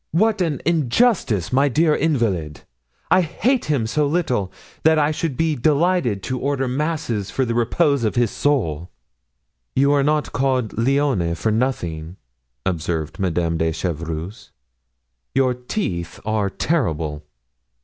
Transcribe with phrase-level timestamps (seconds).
[0.13, 2.61] "What an injustice, my dear invalid!
[3.11, 7.53] I hate him so little that I should be delighted to order masses for the
[7.53, 8.89] repose of his soul."
[9.75, 12.17] "You are not called 'Lionne' for nothing,"
[12.65, 14.49] observed Madame de Chevreuse,
[15.35, 17.23] "your teeth are terrible."